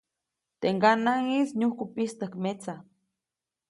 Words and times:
Teʼ 0.59 0.73
ŋganaʼŋis 0.77 1.49
nyujku 1.59 1.83
pistäjk 1.93 2.33
metsa. 2.43 2.75